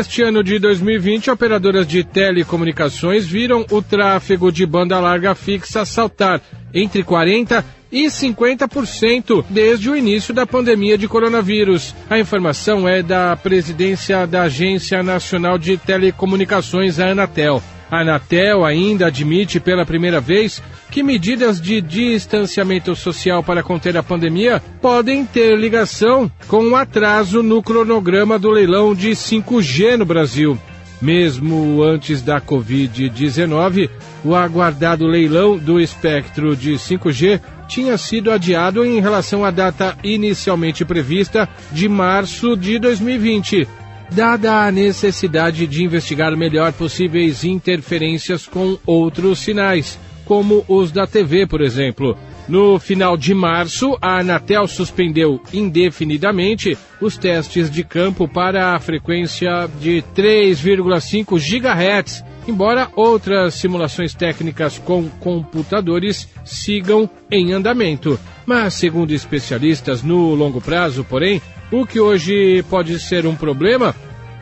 [0.00, 6.40] Neste ano de 2020, operadoras de telecomunicações viram o tráfego de banda larga fixa saltar
[6.72, 7.62] entre 40%
[7.92, 11.94] e 50% desde o início da pandemia de coronavírus.
[12.08, 17.62] A informação é da presidência da Agência Nacional de Telecomunicações, a Anatel.
[17.90, 24.02] A Anatel ainda admite pela primeira vez que medidas de distanciamento social para conter a
[24.02, 30.56] pandemia podem ter ligação com um atraso no cronograma do leilão de 5G no Brasil.
[31.02, 33.88] Mesmo antes da Covid-19,
[34.24, 40.84] o aguardado leilão do espectro de 5G tinha sido adiado em relação à data inicialmente
[40.84, 43.66] prevista de março de 2020
[44.12, 51.46] dada a necessidade de investigar melhor possíveis interferências com outros sinais, como os da TV,
[51.46, 52.16] por exemplo.
[52.48, 59.68] No final de março, a Anatel suspendeu indefinidamente os testes de campo para a frequência
[59.80, 68.18] de 3,5 GHz, embora outras simulações técnicas com computadores sigam em andamento.
[68.44, 71.40] Mas, segundo especialistas, no longo prazo, porém,
[71.70, 73.94] o que hoje pode ser um problema,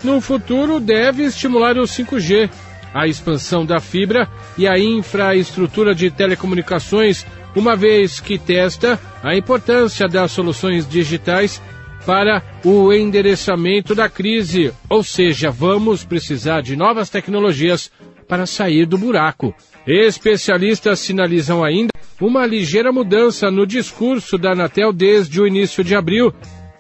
[0.03, 2.51] no futuro deve estimular o 5G,
[2.95, 10.07] a expansão da fibra e a infraestrutura de telecomunicações, uma vez que testa a importância
[10.09, 11.61] das soluções digitais
[12.07, 17.91] para o endereçamento da crise, ou seja, vamos precisar de novas tecnologias
[18.27, 19.55] para sair do buraco.
[19.87, 26.33] Especialistas sinalizam ainda uma ligeira mudança no discurso da Anatel desde o início de abril,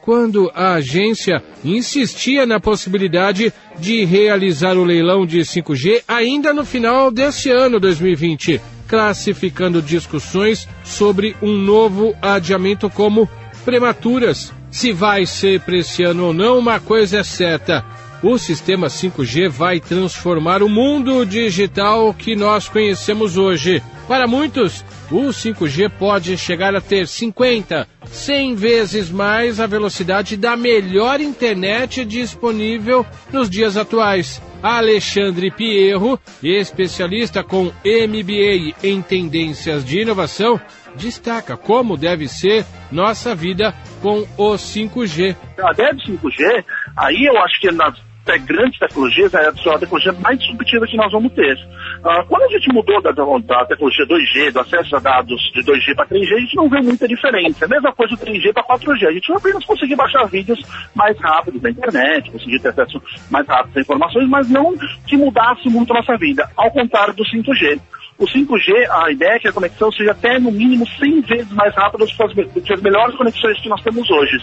[0.08, 7.10] quando a agência insistia na possibilidade de realizar o leilão de 5G ainda no final
[7.10, 13.28] deste ano 2020, classificando discussões sobre um novo adiamento como
[13.66, 14.50] prematuras.
[14.70, 17.84] Se vai ser para esse ano ou não, uma coisa é certa:
[18.22, 23.82] o sistema 5G vai transformar o mundo digital que nós conhecemos hoje.
[24.08, 30.56] Para muitos, o 5G pode chegar a ter 50, 100 vezes mais a velocidade da
[30.56, 34.42] melhor internet disponível nos dias atuais.
[34.62, 40.60] Alexandre Pierro, especialista com MBA em tendências de inovação,
[40.96, 45.36] destaca como deve ser nossa vida com o 5G.
[45.62, 46.64] A ideia do 5G,
[46.96, 51.32] aí eu acho que nas grandes tecnologias é a tecnologia mais disruptiva que nós vamos
[51.32, 51.54] ter.
[51.54, 55.94] Uh, quando a gente mudou da, da, tecnologia 2G, do acesso a dados de 2G
[55.94, 57.64] para 3G, a gente não vê muita diferença.
[57.64, 59.06] A mesma coisa do 3G para 4G.
[59.06, 60.60] A gente apenas conseguir baixar vídeos
[60.94, 63.00] mais rápidos da internet, conseguir ter acesso
[63.30, 64.74] mais rápido às informações, mas não
[65.06, 67.80] que mudasse muito a nossa vida, ao contrário do 5G.
[68.18, 71.72] O 5G, a ideia é que a conexão seja até no mínimo 100 vezes mais
[71.72, 74.38] rápida do que as, melhores conexões que nós temos hoje.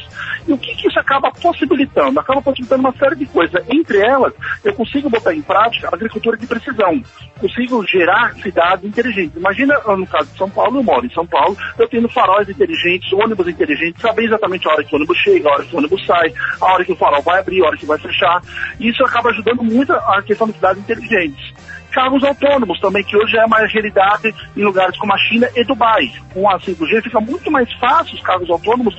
[0.47, 2.18] E o que, que isso acaba possibilitando?
[2.18, 3.62] Acaba possibilitando uma série de coisas.
[3.69, 4.34] Entre elas,
[4.64, 7.03] eu consigo botar em prática a agricultura de precisão.
[7.38, 9.35] Consigo gerar cidades inteligentes.
[9.35, 13.12] Imagina, no caso de São Paulo, eu moro em São Paulo, eu tenho faróis inteligentes,
[13.12, 16.06] ônibus inteligentes, saber exatamente a hora que o ônibus chega, a hora que o ônibus
[16.06, 18.41] sai, a hora que o farol vai abrir, a hora que vai fechar.
[18.80, 21.53] E isso acaba ajudando muito a questão de cidades inteligentes
[21.95, 26.11] carros autônomos também, que hoje é uma realidade em lugares como a China e Dubai.
[26.33, 28.94] Com a 5G fica muito mais fácil os carros autônomos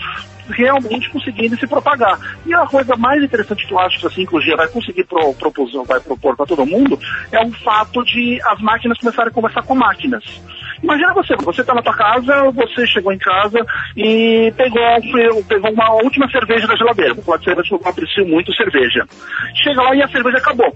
[0.49, 2.19] realmente conseguindo se propagar.
[2.47, 5.35] E a coisa mais interessante que eu acho que a 5G vai conseguir pro,
[5.85, 6.99] vai propor para todo mundo
[7.31, 10.25] é o fato de as máquinas começarem a conversar com máquinas.
[10.83, 13.59] Imagina você, você está na tua casa, você chegou em casa
[13.95, 17.15] e pegou, pegou uma última cerveja da geladeira.
[17.17, 19.05] Pode ser eu aprecio muito cerveja.
[19.63, 20.75] Chega lá e a cerveja acabou.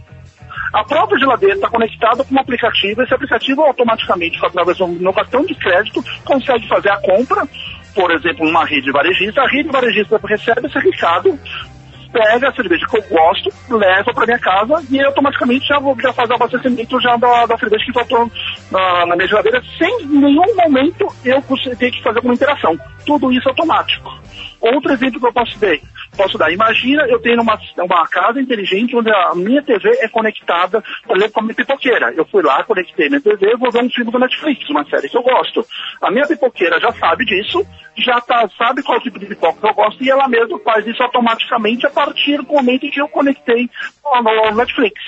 [0.73, 5.45] A própria geladeira está conectada com um aplicativo, esse aplicativo automaticamente, através do meu cartão
[5.45, 7.47] de crédito, consegue fazer a compra,
[7.95, 11.39] por exemplo, numa rede varejista, a rede varejista recebe esse recado,
[12.13, 16.13] pega a cerveja que eu gosto, leva para minha casa e automaticamente já, vou, já
[16.13, 18.31] faz o abastecimento já da, da cerveja que faltou
[18.71, 21.43] na, na minha geladeira, sem nenhum momento eu
[21.77, 22.79] ter que fazer alguma interação.
[23.07, 24.11] Tudo isso automático.
[24.61, 25.77] Outro exemplo que eu posso dar,
[26.17, 26.53] posso dar.
[26.53, 31.35] Imagina eu tenho uma, uma casa inteligente onde a minha TV é conectada, por exemplo,
[31.35, 32.13] com a minha pipoqueira.
[32.15, 35.17] Eu fui lá, conectei minha TV, vou ver um filme do Netflix, uma série que
[35.17, 35.65] eu gosto.
[36.03, 37.65] A minha pipoqueira já sabe disso,
[37.97, 41.87] já tá, sabe qual tipo de pipoca eu gosto e ela mesma faz isso automaticamente
[41.87, 43.69] a partir do momento em que eu conectei
[44.05, 45.01] no Netflix.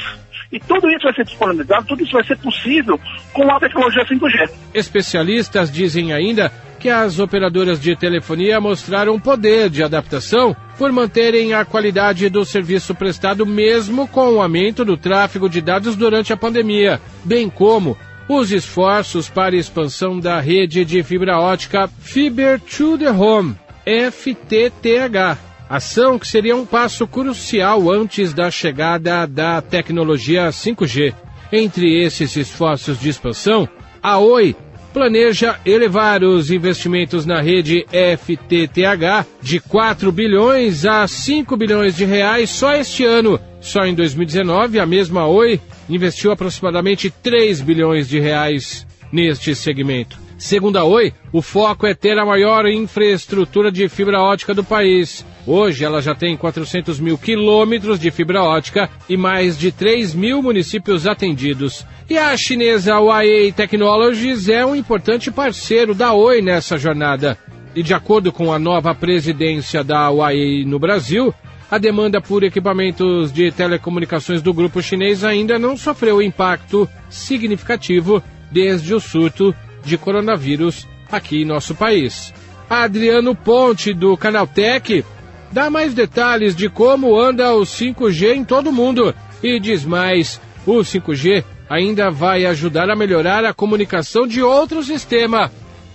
[0.52, 3.00] E tudo isso vai ser disponibilizado, tudo isso vai ser possível
[3.32, 4.50] com a tecnologia 5G.
[4.74, 6.52] Especialistas dizem ainda
[6.82, 12.92] que as operadoras de telefonia mostraram poder de adaptação por manterem a qualidade do serviço
[12.92, 17.96] prestado mesmo com o aumento do tráfego de dados durante a pandemia, bem como
[18.28, 23.54] os esforços para expansão da rede de fibra ótica Fiber to the Home,
[23.86, 25.38] FTTH
[25.68, 31.14] ação que seria um passo crucial antes da chegada da tecnologia 5G.
[31.52, 33.68] Entre esses esforços de expansão,
[34.02, 34.56] a Oi
[34.92, 42.50] planeja elevar os investimentos na rede FTTH de 4 bilhões a 5 bilhões de reais
[42.50, 43.40] só este ano.
[43.60, 50.21] Só em 2019, a mesma Oi investiu aproximadamente 3 bilhões de reais neste segmento.
[50.42, 55.24] Segundo a Oi, o foco é ter a maior infraestrutura de fibra ótica do país.
[55.46, 60.42] Hoje ela já tem 400 mil quilômetros de fibra ótica e mais de 3 mil
[60.42, 61.86] municípios atendidos.
[62.10, 67.38] E a chinesa Huawei Technologies é um importante parceiro da Oi nessa jornada.
[67.72, 71.32] E de acordo com a nova presidência da Huawei no Brasil,
[71.70, 78.92] a demanda por equipamentos de telecomunicações do grupo chinês ainda não sofreu impacto significativo desde
[78.92, 79.54] o surto
[79.84, 82.32] de coronavírus aqui em nosso país.
[82.68, 85.04] Adriano Ponte, do Canaltech,
[85.50, 90.40] dá mais detalhes de como anda o 5G em todo o mundo e diz mais:
[90.66, 95.50] o 5G ainda vai ajudar a melhorar a comunicação de outro sistema,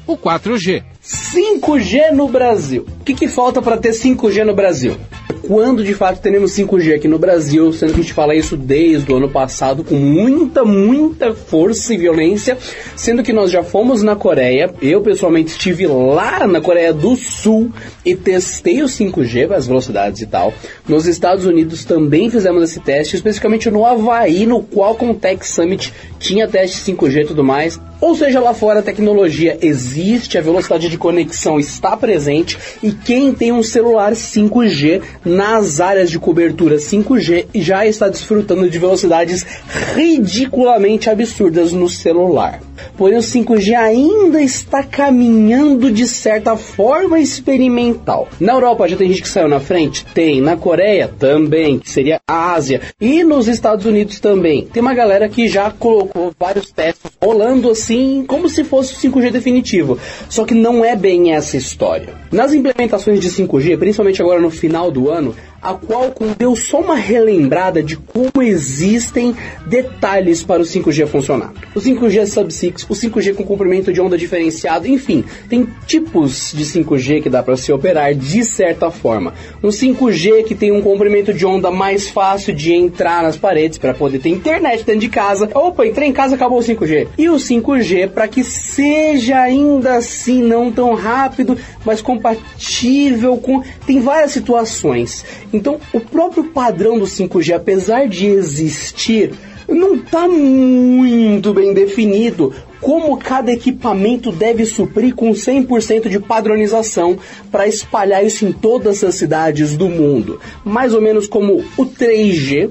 [0.05, 0.83] o 4G.
[1.03, 2.85] 5G no Brasil.
[2.99, 4.97] O que, que falta para ter 5G no Brasil?
[5.47, 9.09] Quando de fato teremos 5G aqui no Brasil, sendo que a gente fala isso desde
[9.11, 12.57] o ano passado com muita, muita força e violência,
[12.97, 17.71] sendo que nós já fomos na Coreia, eu pessoalmente estive lá na Coreia do Sul
[18.03, 20.53] e testei o 5G, as velocidades e tal.
[20.85, 26.47] Nos Estados Unidos também fizemos esse teste, especificamente no Havaí, no Qualcomm Tech Summit tinha
[26.47, 27.79] teste 5G e tudo mais.
[27.99, 33.33] Ou seja, lá fora a tecnologia existe, a velocidade de conexão está presente e quem
[33.33, 35.01] tem um celular 5G
[35.37, 39.45] nas áreas de cobertura 5G já está desfrutando de velocidades
[39.93, 42.59] ridiculamente absurdas no celular.
[42.97, 48.27] Porém, o 5G ainda está caminhando de certa forma experimental.
[48.39, 50.05] Na Europa já tem gente que saiu na frente?
[50.13, 50.41] Tem.
[50.41, 52.81] Na Coreia também, que seria a Ásia.
[52.99, 54.65] E nos Estados Unidos também.
[54.65, 59.31] Tem uma galera que já colocou vários testes rolando assim, como se fosse o 5G
[59.31, 59.99] definitivo.
[60.29, 62.13] Só que não é bem essa história.
[62.31, 65.26] Nas implementações de 5G, principalmente agora no final do ano,
[65.61, 69.35] a Qualcomm deu só uma relembrada de como existem
[69.65, 71.51] detalhes para o 5G funcionar.
[71.75, 77.23] O 5G Sub-6, o 5G com comprimento de onda diferenciado, enfim, tem tipos de 5G
[77.23, 79.33] que dá para se operar de certa forma.
[79.63, 83.93] Um 5G que tem um comprimento de onda mais fácil de entrar nas paredes para
[83.93, 85.49] poder ter internet dentro de casa.
[85.53, 87.07] Opa, entrei em casa, acabou o 5G.
[87.17, 93.99] E o 5G para que seja ainda assim não tão rápido, mas compatível com tem
[93.99, 95.16] várias situações.
[95.53, 99.33] Então, o próprio padrão do 5G, apesar de existir,
[99.67, 107.17] não está muito bem definido como cada equipamento deve suprir com 100% de padronização
[107.51, 110.39] para espalhar isso em todas as cidades do mundo.
[110.63, 112.69] Mais ou menos como o 3G,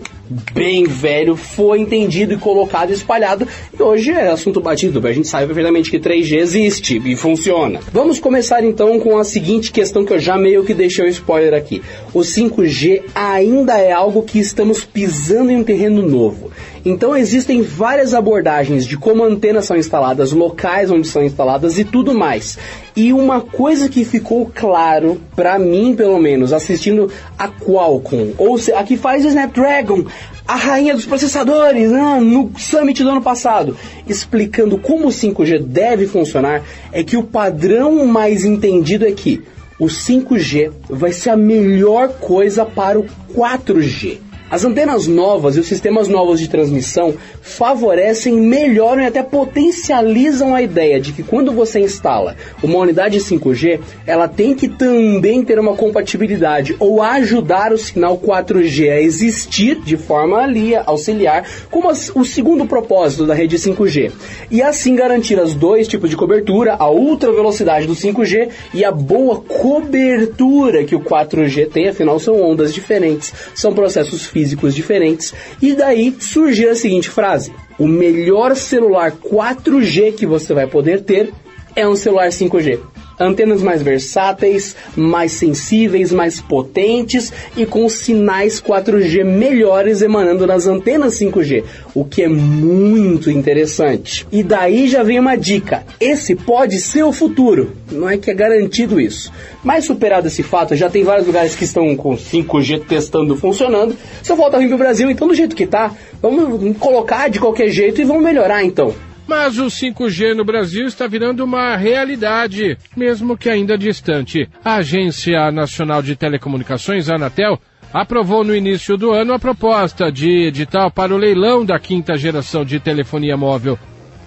[0.53, 3.47] bem velho, foi entendido e colocado e espalhado,
[3.79, 7.81] e hoje é assunto batido, a gente sabe perfeitamente que 3G existe e funciona.
[7.93, 11.55] Vamos começar então com a seguinte questão que eu já meio que deixei o spoiler
[11.55, 11.83] aqui.
[12.13, 16.51] O 5G ainda é algo que estamos pisando em um terreno novo.
[16.89, 22.15] Então existem várias abordagens de como antenas são instaladas, locais onde são instaladas e tudo
[22.15, 22.57] mais.
[22.95, 28.73] E uma coisa que ficou claro para mim, pelo menos, assistindo a Qualcomm, ou se,
[28.73, 30.05] a que faz o Snapdragon,
[30.47, 33.77] a rainha dos processadores, né, no Summit do ano passado,
[34.07, 36.63] explicando como o 5G deve funcionar,
[36.93, 39.43] é que o padrão mais entendido é que
[39.77, 44.26] o 5G vai ser a melhor coisa para o 4G.
[44.49, 50.63] As antenas novas e os sistemas novos de transmissão favorecem, melhoram e até potencializam a
[50.63, 55.75] ideia de que quando você instala uma unidade 5G, ela tem que também ter uma
[55.75, 62.67] compatibilidade ou ajudar o sinal 4G a existir de forma ali auxiliar, como o segundo
[62.67, 64.13] propósito da rede 5G.
[64.49, 68.93] E assim garantir as dois tipos de cobertura, a ultra velocidade do 5G e a
[68.93, 75.33] boa cobertura que o 4G tem, afinal são ondas diferentes, são processos físicos diferentes.
[75.63, 81.33] E daí surgiu a seguinte frase: o melhor celular 4G que você vai poder ter
[81.75, 89.25] é um celular 5G antenas mais versáteis, mais sensíveis, mais potentes e com sinais 4G
[89.25, 94.27] melhores emanando nas antenas 5G, o que é muito interessante.
[94.31, 98.35] E daí já vem uma dica: esse pode ser o futuro, não é que é
[98.35, 99.33] garantido isso.
[99.65, 103.97] Mas superado esse fato, já tem vários lugares que estão com 5G testando funcionando.
[104.23, 105.93] Só falta vir pro Brasil, então do jeito que tá,
[106.23, 108.95] vamos colocar de qualquer jeito e vamos melhorar então.
[109.27, 114.49] Mas o 5G no Brasil está virando uma realidade, mesmo que ainda distante.
[114.65, 117.59] A Agência Nacional de Telecomunicações, Anatel,
[117.93, 122.65] aprovou no início do ano a proposta de edital para o leilão da quinta geração
[122.65, 123.79] de telefonia móvel,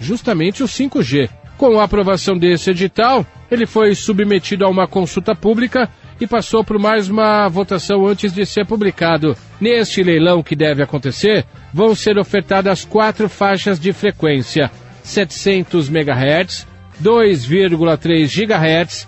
[0.01, 1.29] justamente o 5G.
[1.57, 5.89] Com a aprovação desse edital, ele foi submetido a uma consulta pública
[6.19, 9.35] e passou por mais uma votação antes de ser publicado.
[9.59, 14.71] Neste leilão que deve acontecer, vão ser ofertadas quatro faixas de frequência:
[15.09, 16.67] 700 MHz,
[17.03, 19.07] 2,3 GHz,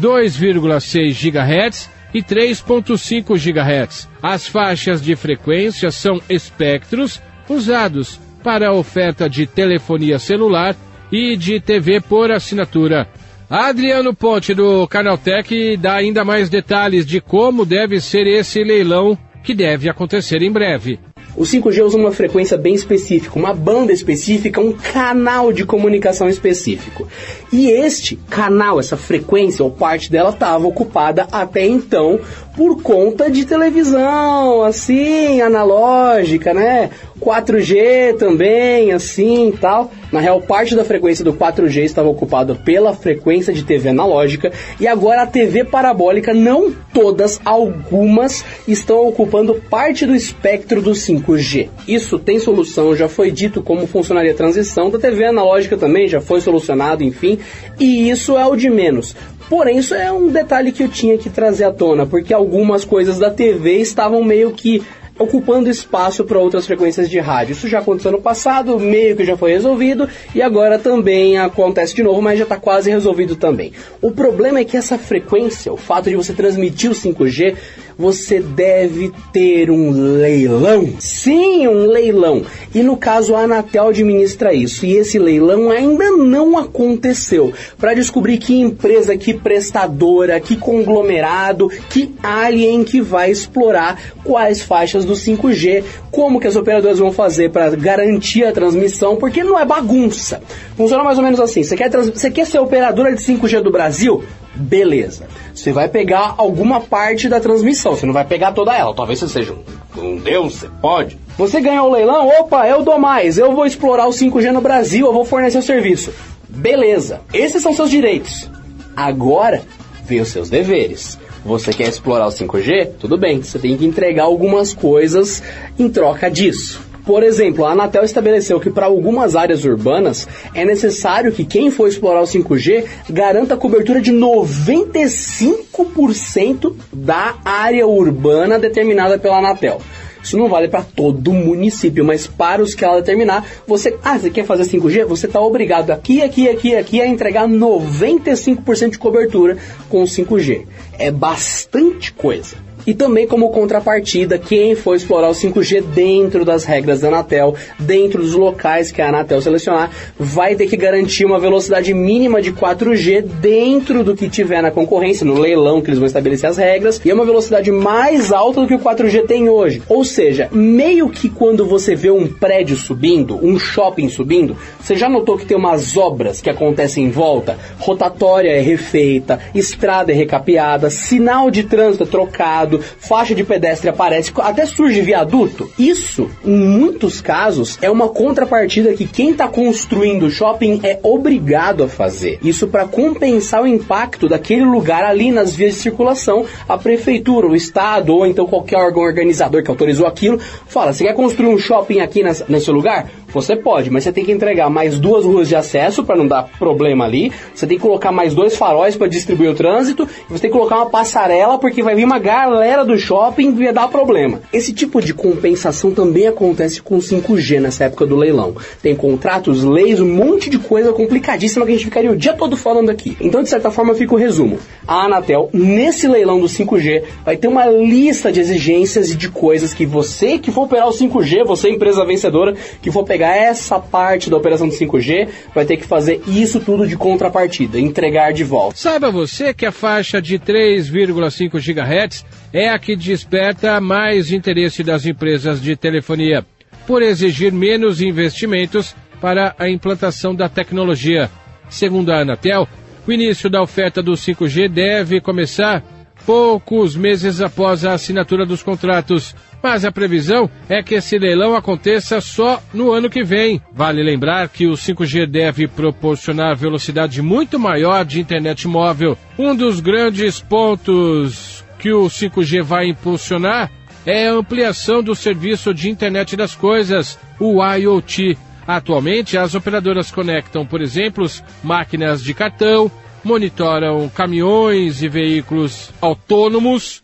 [0.00, 4.08] 2,6 GHz e 3,5 GHz.
[4.22, 10.74] As faixas de frequência são espectros usados para a oferta de telefonia celular
[11.10, 13.06] e de TV por assinatura.
[13.48, 19.54] Adriano Ponte, do Canaltech, dá ainda mais detalhes de como deve ser esse leilão que
[19.54, 20.98] deve acontecer em breve.
[21.34, 27.08] O 5G usa uma frequência bem específica, uma banda específica, um canal de comunicação específico.
[27.50, 32.20] E este canal, essa frequência ou parte dela estava ocupada até então
[32.54, 36.90] por conta de televisão, assim, analógica, né?
[37.18, 39.90] 4G também, assim tal.
[40.12, 44.86] Na real, parte da frequência do 4G estava ocupada pela frequência de TV analógica e
[44.86, 51.70] agora a TV parabólica, não todas, algumas, estão ocupando parte do espectro do 5G.
[51.88, 56.20] Isso tem solução, já foi dito como funcionaria a transição da TV analógica também, já
[56.20, 57.38] foi solucionado, enfim,
[57.80, 59.16] e isso é o de menos.
[59.48, 63.18] Porém, isso é um detalhe que eu tinha que trazer à tona, porque algumas coisas
[63.18, 64.82] da TV estavam meio que
[65.22, 67.52] ocupando espaço para outras frequências de rádio.
[67.52, 72.02] Isso já aconteceu no passado, meio que já foi resolvido e agora também acontece de
[72.02, 73.72] novo, mas já está quase resolvido também.
[74.00, 77.56] O problema é que essa frequência, o fato de você transmitir o 5G,
[78.02, 80.88] você deve ter um leilão.
[80.98, 82.42] Sim, um leilão.
[82.74, 84.84] E no caso a Anatel administra isso.
[84.84, 87.52] E esse leilão ainda não aconteceu.
[87.78, 95.04] Para descobrir que empresa, que prestadora, que conglomerado, que alien que vai explorar quais faixas
[95.04, 99.64] do 5G, como que as operadoras vão fazer para garantir a transmissão, porque não é
[99.64, 100.42] bagunça.
[100.76, 101.62] Funciona mais ou menos assim.
[101.62, 104.24] Você quer, você quer ser operadora de 5G do Brasil?
[104.54, 105.26] Beleza.
[105.54, 108.94] Você vai pegar alguma parte da transmissão, você não vai pegar toda ela.
[108.94, 109.54] Talvez você seja
[109.96, 111.18] um deus, você pode.
[111.38, 115.06] Você ganhou o leilão, opa, eu dou mais, eu vou explorar o 5G no Brasil,
[115.06, 116.12] eu vou fornecer o serviço.
[116.48, 118.50] Beleza, esses são seus direitos.
[118.94, 119.62] Agora,
[120.04, 121.18] vê os seus deveres.
[121.44, 122.90] Você quer explorar o 5G?
[123.00, 125.42] Tudo bem, você tem que entregar algumas coisas
[125.78, 126.80] em troca disso.
[127.04, 131.88] Por exemplo, a Anatel estabeleceu que para algumas áreas urbanas é necessário que quem for
[131.88, 139.80] explorar o 5G garanta a cobertura de 95% da área urbana determinada pela Anatel.
[140.22, 144.30] Isso não vale para todo município, mas para os que ela determinar, você, ah, você
[144.30, 145.04] quer fazer 5G?
[145.04, 149.56] Você está obrigado aqui, aqui, aqui, aqui a entregar 95% de cobertura
[149.88, 150.64] com o 5G.
[150.96, 152.56] É bastante coisa.
[152.86, 158.22] E também como contrapartida, quem for explorar o 5G dentro das regras da Anatel, dentro
[158.22, 163.22] dos locais que a Anatel selecionar, vai ter que garantir uma velocidade mínima de 4G
[163.22, 167.10] dentro do que tiver na concorrência, no leilão que eles vão estabelecer as regras, e
[167.10, 169.82] é uma velocidade mais alta do que o 4G tem hoje.
[169.88, 175.08] Ou seja, meio que quando você vê um prédio subindo, um shopping subindo, você já
[175.08, 177.56] notou que tem umas obras que acontecem em volta?
[177.78, 184.32] Rotatória é refeita, estrada é recapeada, sinal de trânsito é trocado, faixa de pedestre aparece,
[184.38, 185.70] até surge viaduto.
[185.78, 191.84] Isso, em muitos casos, é uma contrapartida que quem está construindo o shopping é obrigado
[191.84, 192.38] a fazer.
[192.42, 196.44] Isso para compensar o impacto daquele lugar ali nas vias de circulação.
[196.68, 201.14] A prefeitura, o estado ou então qualquer órgão organizador que autorizou aquilo, fala: você quer
[201.14, 203.10] construir um shopping aqui nesse lugar?
[203.32, 206.48] Você pode, mas você tem que entregar mais duas ruas de acesso para não dar
[206.58, 207.32] problema ali.
[207.54, 210.08] Você tem que colocar mais dois faróis para distribuir o trânsito.
[210.28, 213.72] Você tem que colocar uma passarela porque vai vir uma galera do shopping e vai
[213.72, 214.40] dar problema.
[214.52, 218.54] Esse tipo de compensação também acontece com 5G nessa época do leilão.
[218.82, 222.56] Tem contratos, leis, um monte de coisa complicadíssima que a gente ficaria o dia todo
[222.56, 223.16] falando aqui.
[223.20, 224.58] Então, de certa forma, fica o resumo.
[224.86, 229.72] A Anatel, nesse leilão do 5G, vai ter uma lista de exigências e de coisas
[229.72, 233.78] que você que for operar o 5G, você empresa vencedora, que for pegar pegar essa
[233.78, 238.42] parte da operação de 5G, vai ter que fazer isso tudo de contrapartida, entregar de
[238.42, 238.76] volta.
[238.76, 245.06] Saiba você que a faixa de 3,5 GHz é a que desperta mais interesse das
[245.06, 246.44] empresas de telefonia,
[246.84, 251.30] por exigir menos investimentos para a implantação da tecnologia.
[251.68, 252.66] Segundo a Anatel,
[253.06, 255.84] o início da oferta do 5G deve começar
[256.26, 259.32] poucos meses após a assinatura dos contratos.
[259.62, 263.62] Mas a previsão é que esse leilão aconteça só no ano que vem.
[263.72, 269.16] Vale lembrar que o 5G deve proporcionar velocidade muito maior de internet móvel.
[269.38, 273.70] Um dos grandes pontos que o 5G vai impulsionar
[274.04, 278.36] é a ampliação do serviço de internet das coisas, o IoT.
[278.66, 281.26] Atualmente, as operadoras conectam, por exemplo,
[281.62, 282.90] máquinas de cartão,
[283.24, 287.02] monitoram caminhões e veículos autônomos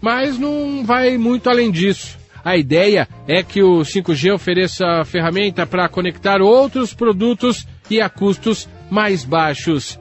[0.00, 2.18] mas não vai muito além disso.
[2.44, 8.68] A ideia é que o 5G ofereça ferramenta para conectar outros produtos e a custos
[8.90, 9.98] mais baixos.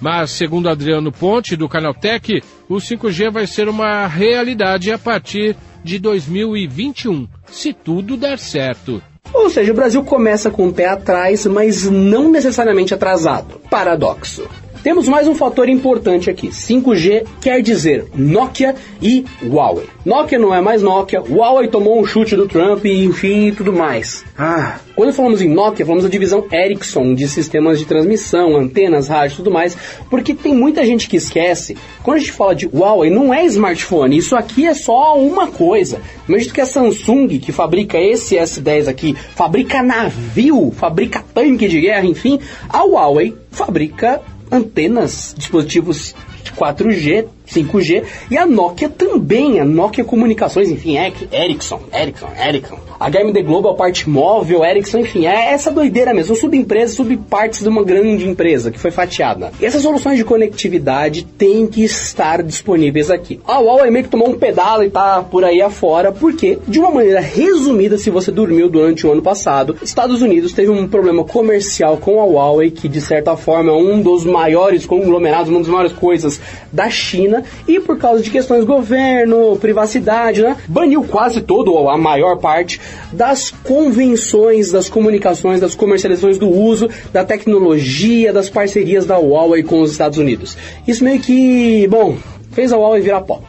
[0.00, 5.98] Mas, segundo Adriano Ponte, do Canaltech, o 5G vai ser uma realidade a partir de
[5.98, 9.02] 2021, se tudo der certo.
[9.32, 13.60] Ou seja, o Brasil começa com o pé atrás, mas não necessariamente atrasado.
[13.70, 14.48] Paradoxo.
[14.82, 16.48] Temos mais um fator importante aqui.
[16.48, 19.86] 5G quer dizer Nokia e Huawei.
[20.04, 23.72] Nokia não é mais Nokia, Huawei tomou um chute do Trump e enfim e tudo
[23.72, 24.24] mais.
[24.36, 29.34] Ah, quando falamos em Nokia, falamos da divisão Ericsson de sistemas de transmissão, antenas, rádio
[29.34, 29.76] e tudo mais,
[30.10, 31.76] porque tem muita gente que esquece.
[32.02, 36.00] Quando a gente fala de Huawei, não é smartphone, isso aqui é só uma coisa.
[36.28, 42.04] Imagina que a Samsung, que fabrica esse S10 aqui, fabrica navio, fabrica tanque de guerra,
[42.04, 44.20] enfim, a Huawei fabrica
[44.52, 46.14] antenas, dispositivos
[46.56, 52.78] 4G, 5G e a Nokia também, a Nokia Comunicações, enfim, Ericsson, Ericsson, Ericsson.
[52.98, 57.82] A HMD Global, parte móvel, Ericsson, enfim, é essa doideira mesmo, subempresas, subpartes de uma
[57.82, 59.52] grande empresa que foi fatiada.
[59.60, 63.40] E essas soluções de conectividade têm que estar disponíveis aqui.
[63.44, 66.90] A Huawei meio que tomou um pedalo e tá por aí afora, porque, de uma
[66.90, 71.96] maneira resumida, se você dormiu durante o ano passado, Estados Unidos teve um problema comercial
[71.96, 75.92] com a Huawei, que de certa forma é um dos maiores conglomerados, uma das maiores
[75.92, 76.40] coisas
[76.72, 81.98] da China, e por causa de questões governo, privacidade, né, baniu quase todo, ou a
[81.98, 82.80] maior parte,
[83.12, 89.80] das convenções das comunicações, das comercializações do uso da tecnologia, das parcerias da Huawei com
[89.80, 90.56] os Estados Unidos.
[90.86, 92.16] Isso meio que, bom,
[92.52, 93.40] fez a Huawei virar pó.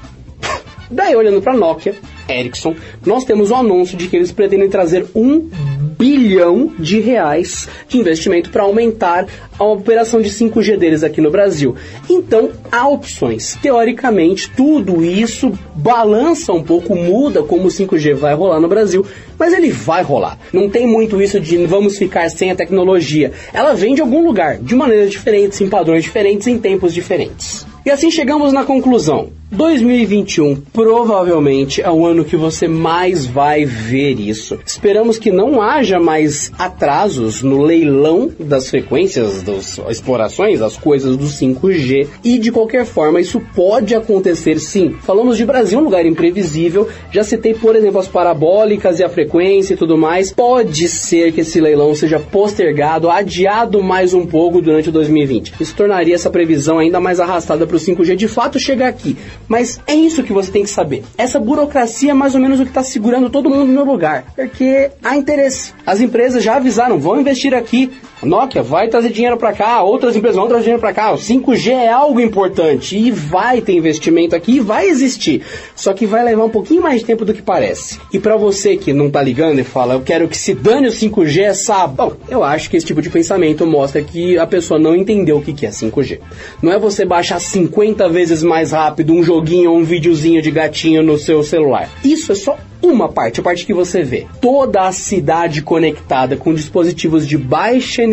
[0.89, 1.95] Daí, olhando para Nokia,
[2.29, 5.49] Ericsson, nós temos o anúncio de que eles pretendem trazer um
[5.97, 9.25] bilhão de reais de investimento para aumentar
[9.57, 11.75] a operação de 5G deles aqui no Brasil.
[12.09, 13.57] Então, há opções.
[13.61, 19.05] Teoricamente, tudo isso balança um pouco, muda como o 5G vai rolar no Brasil,
[19.37, 20.37] mas ele vai rolar.
[20.51, 23.31] Não tem muito isso de vamos ficar sem a tecnologia.
[23.53, 27.65] Ela vem de algum lugar, de maneiras diferentes, em padrões diferentes, em tempos diferentes.
[27.85, 29.29] E assim chegamos na conclusão.
[29.53, 34.57] 2021 provavelmente é o ano que você mais vai ver isso.
[34.65, 41.25] Esperamos que não haja mais atrasos no leilão das frequências, das explorações, das coisas do
[41.25, 42.07] 5G.
[42.23, 44.95] E de qualquer forma, isso pode acontecer sim.
[45.03, 46.89] Falamos de Brasil, um lugar imprevisível.
[47.11, 50.31] Já citei, por exemplo, as parabólicas e a frequência e tudo mais.
[50.31, 55.53] Pode ser que esse leilão seja postergado, adiado mais um pouco durante 2020.
[55.59, 59.15] Isso tornaria essa previsão ainda mais arrastada para o 5G de fato chegar aqui.
[59.47, 61.03] Mas é isso que você tem que saber.
[61.17, 64.25] Essa burocracia é mais ou menos o que está segurando todo mundo no lugar.
[64.35, 65.73] Porque há interesse.
[65.85, 67.91] As empresas já avisaram, vão investir aqui.
[68.25, 71.11] Nokia vai trazer dinheiro para cá, outras empresas vão trazer dinheiro para cá.
[71.11, 75.41] O 5G é algo importante e vai ter investimento aqui e vai existir.
[75.75, 77.99] Só que vai levar um pouquinho mais de tempo do que parece.
[78.11, 80.91] E para você que não tá ligando e fala, eu quero que se dane o
[80.91, 81.87] 5G essa...
[81.87, 85.41] Bom, eu acho que esse tipo de pensamento mostra que a pessoa não entendeu o
[85.41, 86.19] que é 5G.
[86.61, 91.03] Não é você baixar 50 vezes mais rápido um joguinho ou um videozinho de gatinho
[91.03, 91.89] no seu celular.
[92.03, 94.27] Isso é só uma parte, a parte que você vê.
[94.41, 98.12] Toda a cidade conectada com dispositivos de baixa energia,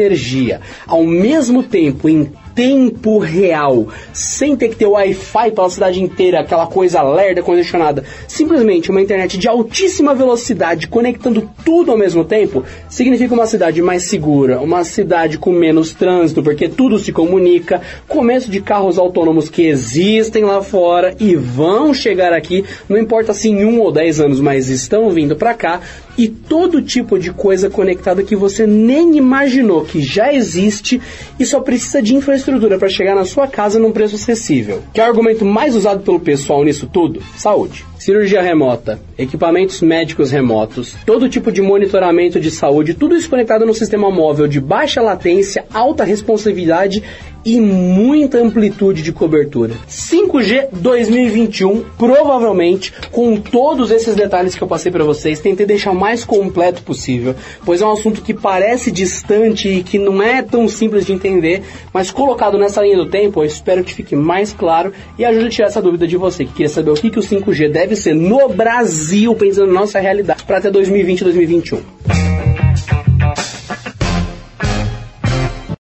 [0.87, 2.31] ao mesmo tempo em
[2.61, 8.05] tempo real, sem ter que ter Wi-Fi pela cidade inteira, aquela coisa lerda, congestionada.
[8.29, 14.03] Simplesmente uma internet de altíssima velocidade conectando tudo ao mesmo tempo, significa uma cidade mais
[14.03, 19.63] segura, uma cidade com menos trânsito, porque tudo se comunica, começo de carros autônomos que
[19.63, 24.39] existem lá fora e vão chegar aqui, não importa se em um ou dez anos,
[24.39, 25.81] mas estão vindo para cá,
[26.19, 31.01] e todo tipo de coisa conectada que você nem imaginou que já existe
[31.39, 34.83] e só precisa de infraestrutura para chegar na sua casa num preço acessível.
[34.93, 37.23] Que é argumento mais usado pelo pessoal nisso tudo?
[37.37, 37.90] Saúde.
[38.01, 43.75] Cirurgia remota, equipamentos médicos remotos, todo tipo de monitoramento de saúde, tudo isso conectado no
[43.75, 47.03] sistema móvel de baixa latência, alta responsividade
[47.45, 49.75] e muita amplitude de cobertura.
[49.89, 55.99] 5G 2021, provavelmente, com todos esses detalhes que eu passei para vocês, tentei deixar o
[55.99, 57.35] mais completo possível,
[57.65, 61.63] pois é um assunto que parece distante e que não é tão simples de entender,
[61.93, 65.51] mas colocado nessa linha do tempo, eu espero que fique mais claro e ajude a
[65.51, 68.15] tirar essa dúvida de você que queria saber o que, que o 5G deve ser
[68.15, 72.40] no Brasil, pensando na nossa realidade, para até 2020 e 2021.